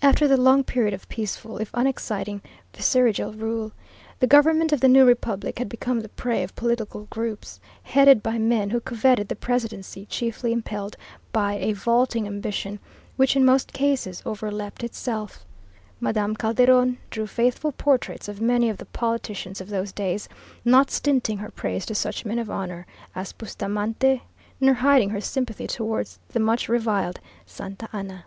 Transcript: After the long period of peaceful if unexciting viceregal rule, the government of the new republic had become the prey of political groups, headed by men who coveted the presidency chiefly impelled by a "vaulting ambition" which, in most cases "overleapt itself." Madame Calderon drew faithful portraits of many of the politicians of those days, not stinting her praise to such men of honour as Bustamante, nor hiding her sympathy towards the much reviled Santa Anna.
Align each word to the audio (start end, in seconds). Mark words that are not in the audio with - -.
After 0.00 0.28
the 0.28 0.36
long 0.36 0.62
period 0.62 0.94
of 0.94 1.08
peaceful 1.08 1.58
if 1.58 1.70
unexciting 1.74 2.42
viceregal 2.76 3.32
rule, 3.32 3.72
the 4.20 4.26
government 4.28 4.70
of 4.72 4.78
the 4.78 4.86
new 4.86 5.04
republic 5.04 5.58
had 5.58 5.68
become 5.68 5.98
the 5.98 6.08
prey 6.08 6.44
of 6.44 6.54
political 6.54 7.06
groups, 7.10 7.58
headed 7.82 8.22
by 8.22 8.38
men 8.38 8.70
who 8.70 8.78
coveted 8.78 9.26
the 9.26 9.34
presidency 9.34 10.06
chiefly 10.06 10.52
impelled 10.52 10.96
by 11.32 11.54
a 11.56 11.72
"vaulting 11.72 12.24
ambition" 12.24 12.78
which, 13.16 13.34
in 13.34 13.44
most 13.44 13.72
cases 13.72 14.22
"overleapt 14.24 14.84
itself." 14.84 15.44
Madame 15.98 16.36
Calderon 16.36 16.98
drew 17.10 17.26
faithful 17.26 17.72
portraits 17.72 18.28
of 18.28 18.40
many 18.40 18.70
of 18.70 18.76
the 18.78 18.86
politicians 18.86 19.60
of 19.60 19.70
those 19.70 19.90
days, 19.90 20.28
not 20.64 20.88
stinting 20.88 21.38
her 21.38 21.50
praise 21.50 21.84
to 21.84 21.96
such 21.96 22.24
men 22.24 22.38
of 22.38 22.48
honour 22.48 22.86
as 23.16 23.32
Bustamante, 23.32 24.22
nor 24.60 24.74
hiding 24.74 25.10
her 25.10 25.20
sympathy 25.20 25.66
towards 25.66 26.20
the 26.28 26.38
much 26.38 26.68
reviled 26.68 27.18
Santa 27.44 27.88
Anna. 27.92 28.26